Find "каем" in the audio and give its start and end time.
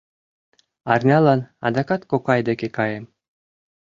2.77-3.05